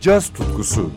caz 0.00 0.28
tutkusu. 0.32 0.90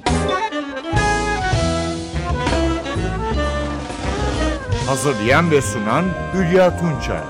Hazırlayan 4.87 5.51
ve 5.51 5.61
sunan 5.61 6.05
Hülya 6.33 6.77
Tunçay. 6.79 7.23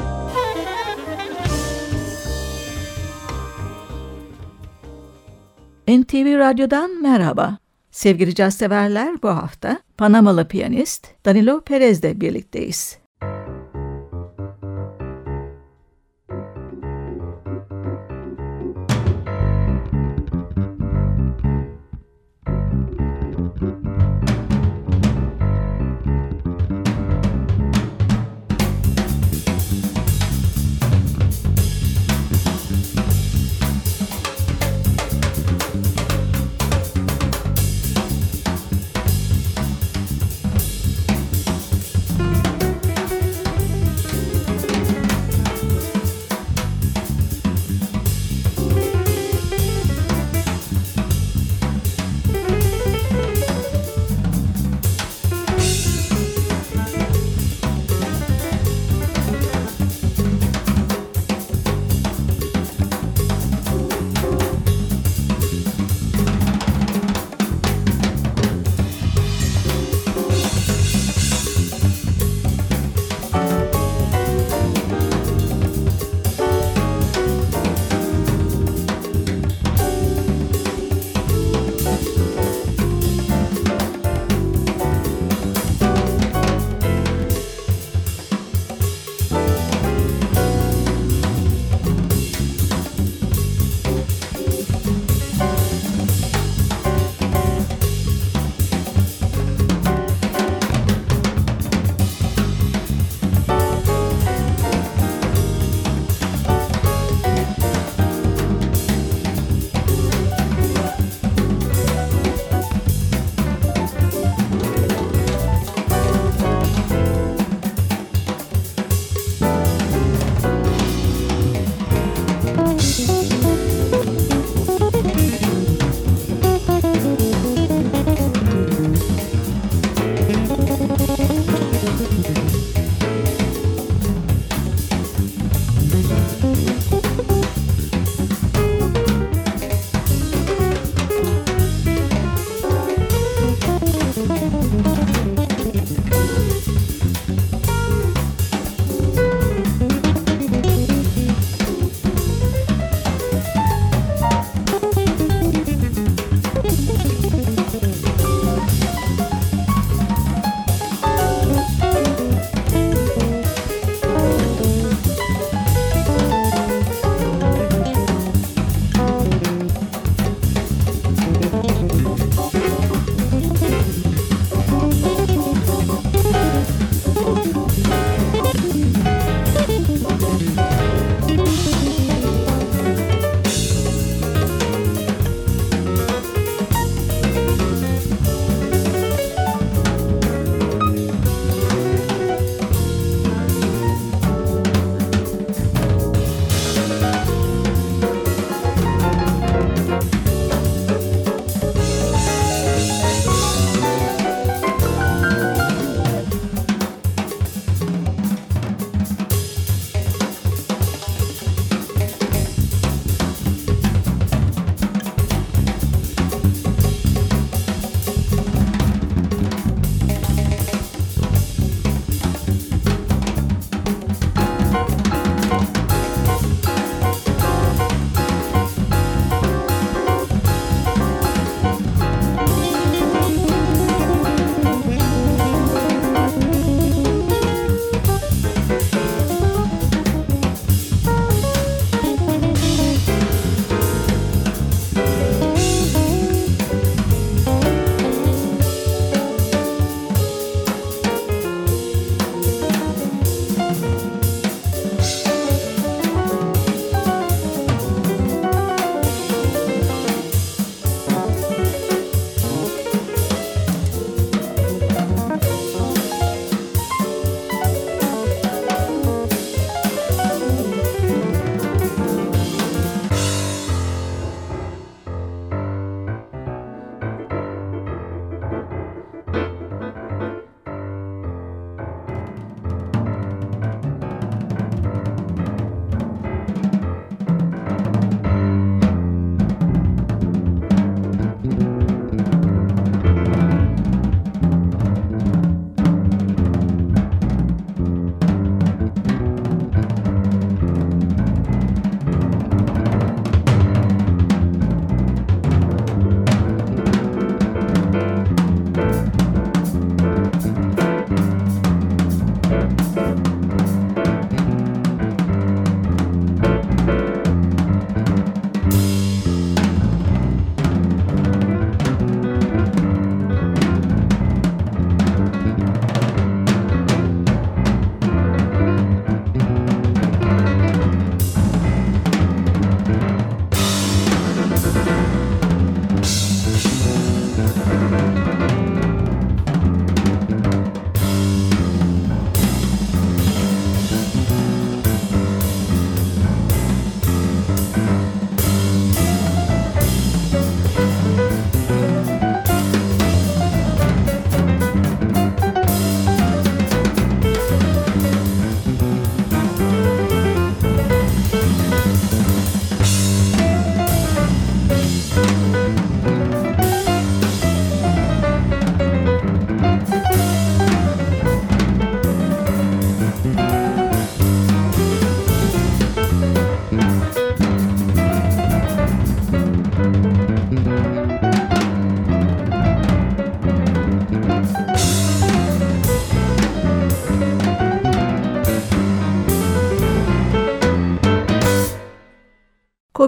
NTV 5.87 6.39
Radyo'dan 6.39 7.01
merhaba. 7.01 7.57
Sevgili 7.91 8.35
caz 8.35 8.55
severler 8.55 9.23
bu 9.23 9.29
hafta 9.29 9.79
Panamalı 9.97 10.47
piyanist 10.47 11.07
Danilo 11.25 11.61
Perez'le 11.61 12.21
birlikteyiz. 12.21 13.02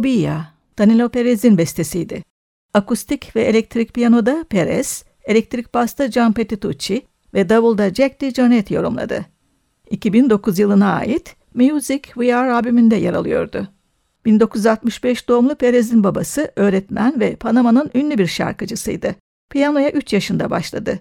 Cobia, 0.06 0.46
Danilo 0.80 1.10
Perez'in 1.10 1.58
bestesiydi. 1.58 2.24
Akustik 2.74 3.36
ve 3.36 3.42
elektrik 3.42 3.94
piyanoda 3.94 4.46
Perez, 4.50 5.06
elektrik 5.24 5.74
basta 5.74 6.06
Gian 6.06 6.34
Petitucci 6.34 7.02
ve 7.34 7.50
davulda 7.50 7.94
Jack 7.94 8.22
DeJohnette 8.22 8.76
yorumladı. 8.76 9.26
2009 9.90 10.60
yılına 10.60 10.94
ait 10.94 11.36
Music 11.54 12.02
We 12.04 12.36
Are 12.36 12.52
albümünde 12.52 12.96
yer 12.96 13.14
alıyordu. 13.14 13.68
1965 14.26 15.28
doğumlu 15.28 15.56
Perez'in 15.56 16.04
babası 16.04 16.52
öğretmen 16.56 17.20
ve 17.20 17.36
Panama'nın 17.36 17.92
ünlü 17.96 18.18
bir 18.18 18.28
şarkıcısıydı. 18.28 19.16
Piyanoya 19.50 19.92
3 19.92 20.14
yaşında 20.14 20.50
başladı. 20.50 21.00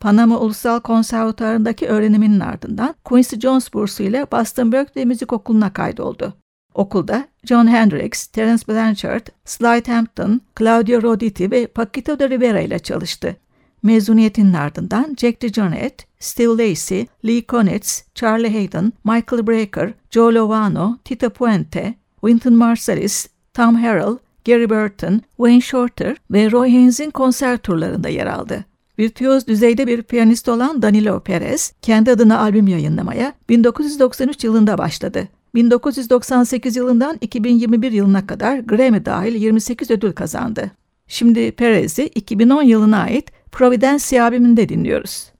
Panama 0.00 0.38
Ulusal 0.38 0.80
Konservatuarı'ndaki 0.80 1.86
öğreniminin 1.86 2.40
ardından 2.40 2.94
Quincy 3.04 3.36
Jones 3.36 3.74
bursu 3.74 4.02
ile 4.02 4.26
Boston 4.32 4.72
Berkeley 4.72 5.06
Müzik 5.06 5.32
Okulu'na 5.32 5.72
kaydoldu. 5.72 6.43
Okulda 6.74 7.28
John 7.44 7.66
Hendricks, 7.66 8.26
Terence 8.26 8.64
Blanchard, 8.68 9.26
Sly 9.44 9.82
Hampton, 9.86 10.40
Claudio 10.58 11.02
Roditi 11.02 11.50
ve 11.50 11.66
Paquito 11.66 12.18
de 12.18 12.30
Rivera 12.30 12.60
ile 12.60 12.78
çalıştı. 12.78 13.36
Mezuniyetinin 13.82 14.52
ardından 14.52 15.16
Jack 15.18 15.42
DeJohnette, 15.42 16.04
Steve 16.18 16.70
Lacy, 16.70 17.00
Lee 17.26 17.42
Konitz, 17.46 18.02
Charlie 18.14 18.52
Hayden, 18.52 18.92
Michael 19.04 19.46
Brecker, 19.46 19.92
Joe 20.10 20.34
Lovano, 20.34 20.98
Tito 21.04 21.30
Puente, 21.30 21.94
Wynton 22.20 22.54
Marsalis, 22.54 23.28
Tom 23.54 23.74
Harrell, 23.74 24.18
Gary 24.46 24.70
Burton, 24.70 25.20
Wayne 25.36 25.60
Shorter 25.60 26.16
ve 26.30 26.50
Roy 26.50 26.70
Haynes'in 26.70 27.10
konser 27.10 27.58
turlarında 27.58 28.08
yer 28.08 28.26
aldı. 28.26 28.64
Virtüöz 28.98 29.46
düzeyde 29.46 29.86
bir 29.86 30.02
piyanist 30.02 30.48
olan 30.48 30.82
Danilo 30.82 31.20
Perez, 31.20 31.72
kendi 31.82 32.10
adına 32.10 32.40
albüm 32.40 32.68
yayınlamaya 32.68 33.32
1993 33.48 34.44
yılında 34.44 34.78
başladı. 34.78 35.28
1998 35.54 36.76
yılından 36.76 37.18
2021 37.20 37.92
yılına 37.92 38.26
kadar 38.26 38.58
Grammy 38.58 39.04
dahil 39.04 39.34
28 39.34 39.90
ödül 39.90 40.12
kazandı. 40.12 40.70
Şimdi 41.06 41.52
Perez'i 41.52 42.06
2010 42.06 42.62
yılına 42.62 43.02
ait 43.02 43.32
Providencia 43.52 44.24
albümünde 44.24 44.68
dinliyoruz. 44.68 45.32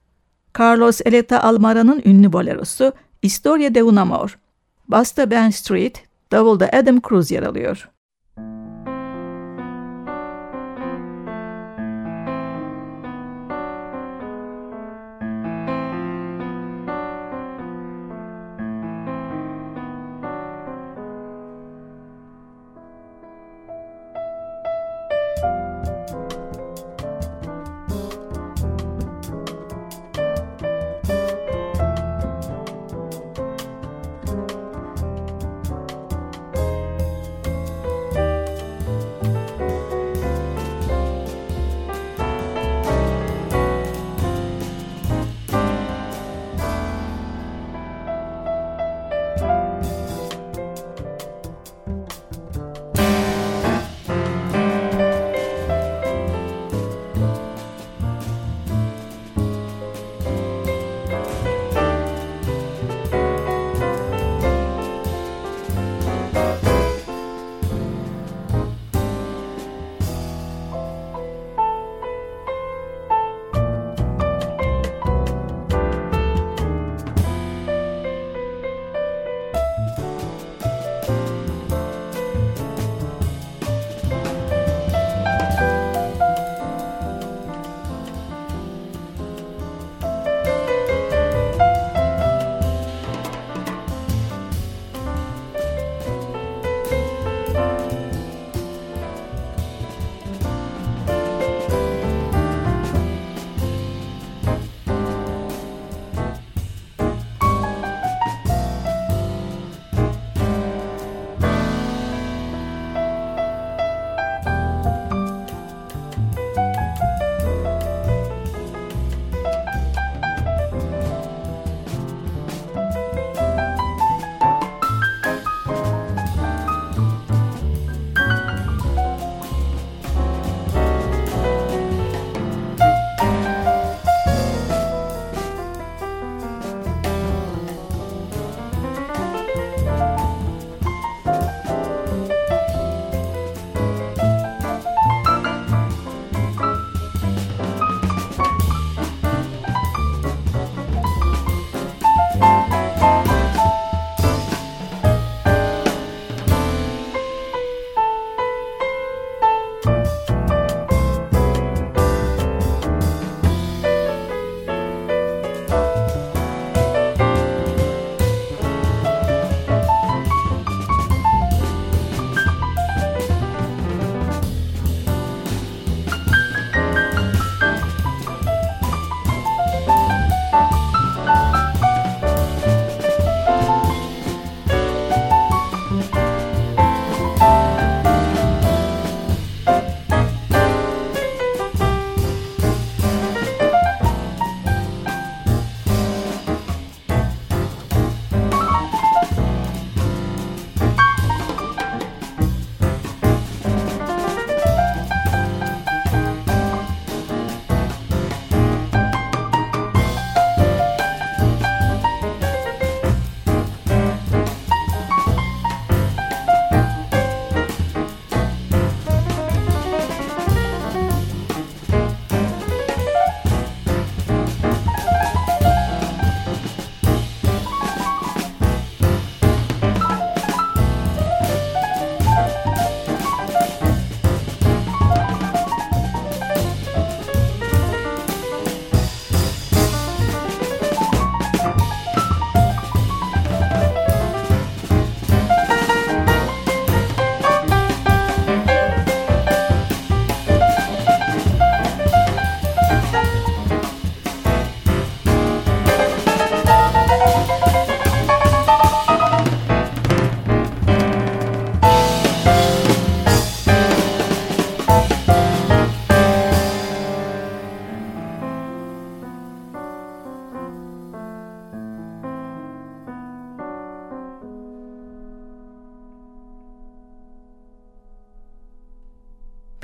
Carlos 0.58 1.00
Eleta 1.05 1.40
Almara'nın 1.40 2.02
ünlü 2.05 2.32
bolerosu 2.32 2.93
Historia 3.22 3.75
de 3.75 3.82
un 3.82 3.96
Amor. 3.96 4.38
Basta 4.88 5.31
Ben 5.31 5.50
Street, 5.50 6.02
davulda 6.32 6.69
Adam 6.72 7.00
Cruz 7.08 7.31
yer 7.31 7.43
alıyor. 7.43 7.88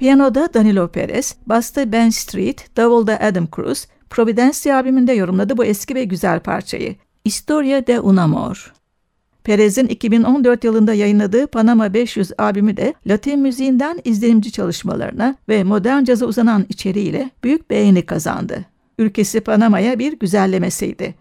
Piyanoda 0.00 0.54
Danilo 0.54 0.88
Perez, 0.88 1.36
basta 1.46 1.92
Ben 1.92 2.10
Street, 2.10 2.76
davulda 2.76 3.20
Adam 3.20 3.48
Cruz, 3.56 3.86
Providencia 4.10 4.76
albümünde 4.76 5.12
yorumladı 5.12 5.56
bu 5.56 5.64
eski 5.64 5.94
ve 5.94 6.04
güzel 6.04 6.40
parçayı. 6.40 6.96
Historia 7.26 7.86
de 7.86 8.00
un 8.00 8.16
amor. 8.16 8.72
Perez'in 9.44 9.86
2014 9.86 10.64
yılında 10.64 10.94
yayınladığı 10.94 11.46
Panama 11.46 11.94
500 11.94 12.32
albümü 12.38 12.76
de 12.76 12.94
Latin 13.06 13.40
müziğinden 13.40 14.00
izlenimci 14.04 14.52
çalışmalarına 14.52 15.36
ve 15.48 15.64
modern 15.64 16.04
caza 16.04 16.26
uzanan 16.26 16.66
içeriğiyle 16.68 17.30
büyük 17.44 17.70
beğeni 17.70 18.06
kazandı. 18.06 18.64
Ülkesi 18.98 19.40
Panama'ya 19.40 19.98
bir 19.98 20.18
güzellemesiydi. 20.18 21.14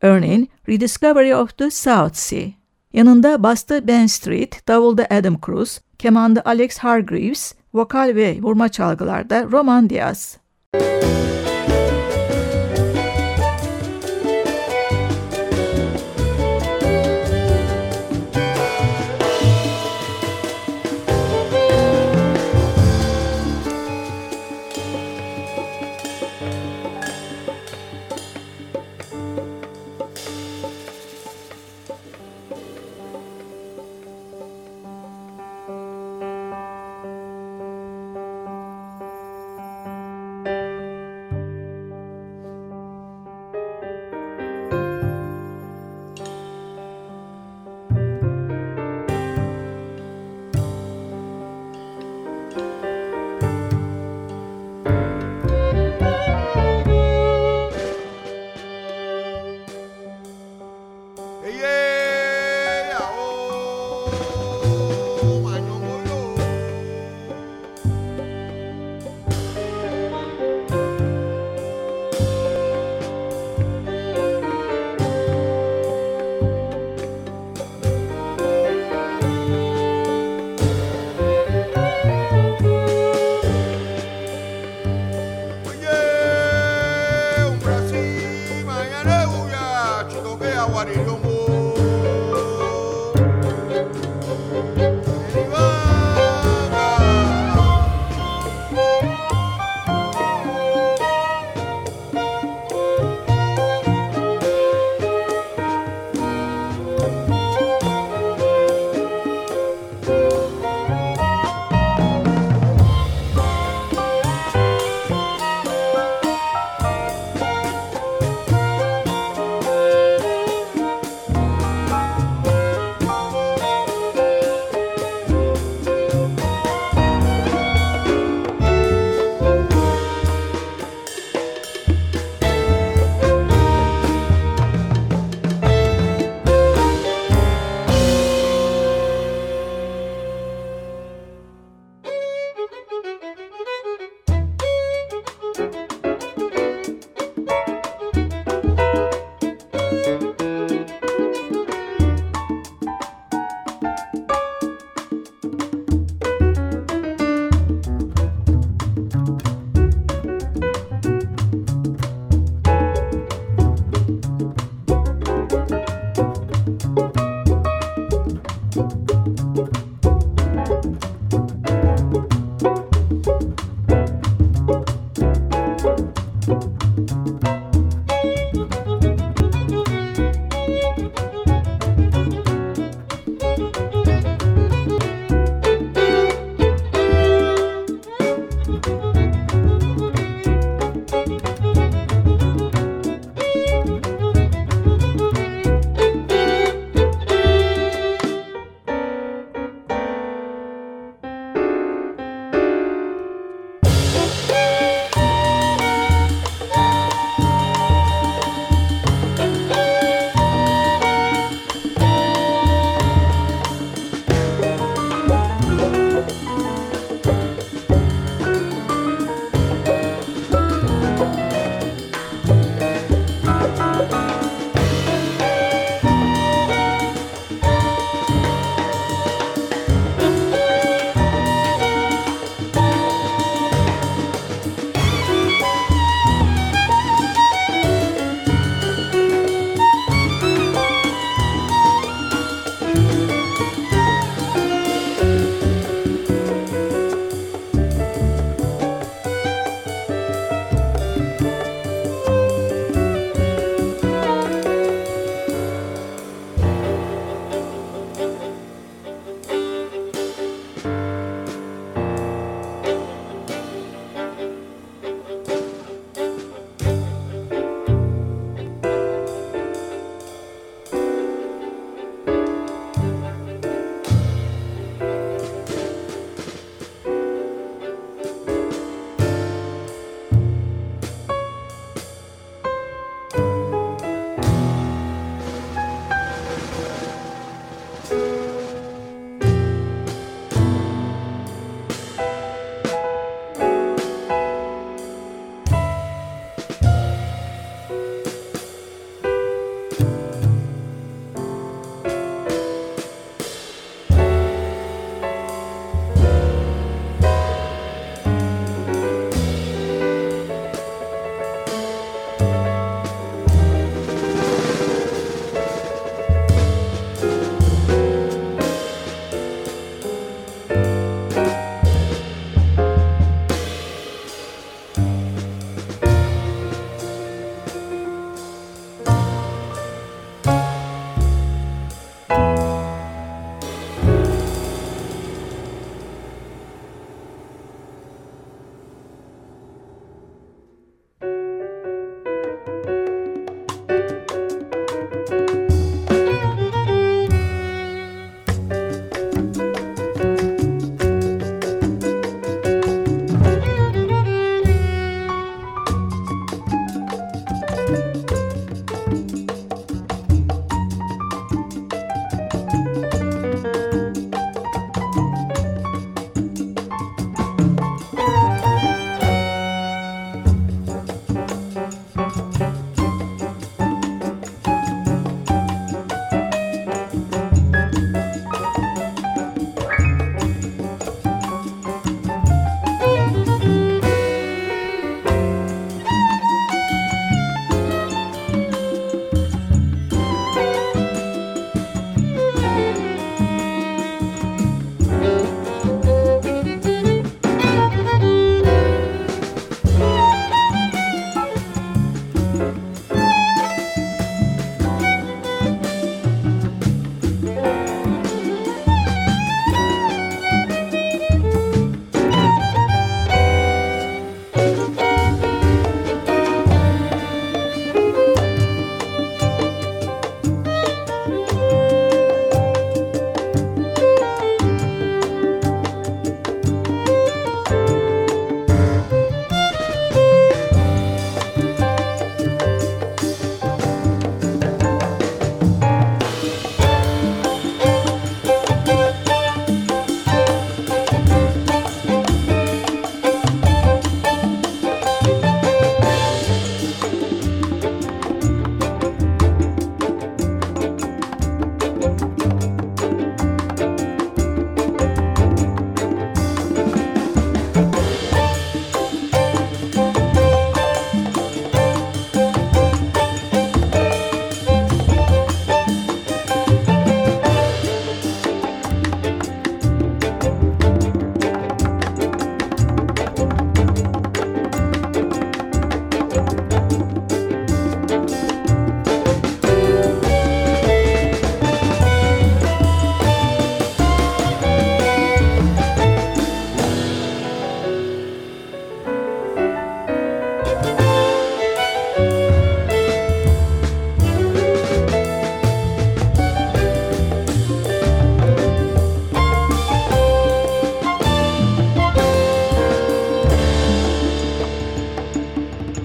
Örneğin 0.00 0.48
Rediscovery 0.68 1.34
of 1.34 1.58
the 1.58 1.70
South 1.70 2.14
Sea. 2.14 2.48
Yanında 2.92 3.42
basta 3.42 3.86
Ben 3.86 4.06
Street, 4.06 4.68
davulda 4.68 5.06
Adam 5.10 5.36
Cruz, 5.46 5.80
kemanda 5.98 6.42
Alex 6.44 6.78
Hargreaves, 6.78 7.54
vokal 7.78 8.12
ve 8.14 8.38
vurma 8.42 8.68
çalgılarda 8.68 9.44
Roman 9.52 9.90
Diaz. 9.90 10.38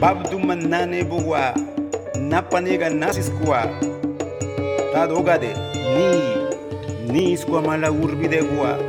Babdu 0.04 0.40
manane 0.40 1.04
bugwa 1.04 1.56
napanega 2.30 2.90
nasiskwa 2.90 3.68
tadogade 4.94 5.56
ni 5.96 6.08
ni 7.14 7.38
skwa 7.38 7.62
mala 7.62 7.92
urbide 7.92 8.44
gua 8.44 8.80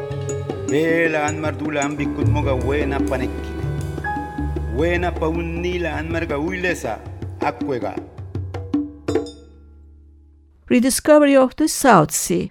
bela 0.70 1.24
an 1.24 1.38
mardula 1.38 1.82
ambikut 1.82 2.28
moga 2.28 2.54
wena 2.54 3.00
panekkine 3.00 3.64
wena 4.78 5.12
paunnila 5.12 5.96
an 5.96 6.10
marga 6.10 6.38
uilesa 6.38 6.98
akwega. 7.40 7.94
Rediscovery 10.70 11.38
of 11.38 11.54
the 11.56 11.68
South 11.68 12.12
Sea. 12.12 12.50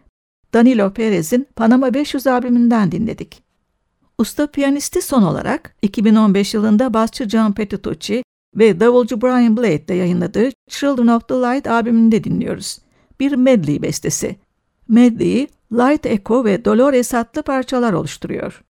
Danilo 0.53 0.89
Perez'in 0.89 1.45
Panama 1.55 1.93
500 1.93 2.27
albümünden 2.27 2.91
dinledik. 2.91 3.43
Usta 4.17 4.47
piyanisti 4.47 5.01
son 5.01 5.23
olarak 5.23 5.75
2015 5.81 6.53
yılında 6.53 6.93
basçı 6.93 7.29
John 7.29 7.51
Petitucci 7.51 8.23
ve 8.55 8.79
davulcu 8.79 9.21
Brian 9.21 9.57
Blade'de 9.57 9.93
yayınladığı 9.93 10.49
Children 10.69 11.07
of 11.07 11.27
the 11.27 11.35
Light 11.35 11.67
albümünde 11.67 12.23
dinliyoruz. 12.23 12.79
Bir 13.19 13.35
medley 13.35 13.81
bestesi. 13.81 14.35
Medley'i 14.87 15.47
Light 15.71 16.05
Echo 16.05 16.45
ve 16.45 16.65
Dolores 16.65 17.13
adlı 17.13 17.43
parçalar 17.43 17.93
oluşturuyor. 17.93 18.63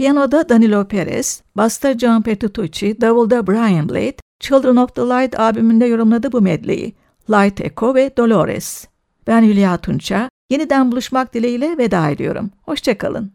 Piyanoda 0.00 0.48
Danilo 0.48 0.84
Perez, 0.84 1.42
basta 1.54 1.98
John 1.98 2.22
Petrucci, 2.22 3.00
davulda 3.00 3.46
Brian 3.46 3.88
Blade, 3.88 4.16
Children 4.40 4.76
of 4.76 4.94
the 4.94 5.02
Light 5.02 5.40
albümünde 5.40 5.86
yorumladı 5.86 6.32
bu 6.32 6.40
medleyi. 6.40 6.94
Light 7.30 7.60
Echo 7.60 7.94
ve 7.94 8.16
Dolores. 8.16 8.86
Ben 9.26 9.42
Hülya 9.42 9.76
Tunça. 9.76 10.30
Yeniden 10.50 10.92
buluşmak 10.92 11.34
dileğiyle 11.34 11.78
veda 11.78 12.10
ediyorum. 12.10 12.50
Hoşçakalın. 12.62 13.32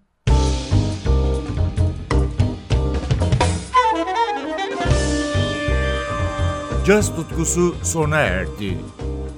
Caz 6.85 7.15
tutkusu 7.15 7.75
sona 7.83 8.17
erdi. 8.17 8.77